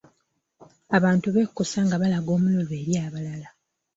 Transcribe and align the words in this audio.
Abantu 0.97 1.27
bekusa 1.35 1.77
nga 1.85 1.95
balaga 2.01 2.29
omululu 2.35 2.71
eri 2.81 2.93
abalala. 3.05 3.49